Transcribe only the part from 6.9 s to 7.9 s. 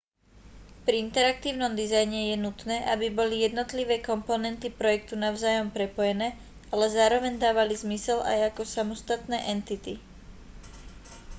zároveň dávali